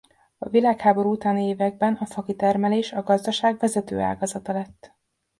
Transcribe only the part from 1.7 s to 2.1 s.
a